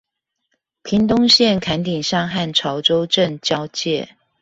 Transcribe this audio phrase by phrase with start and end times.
[0.81, 4.17] 屏東縣崁頂鄉和潮州鎮交界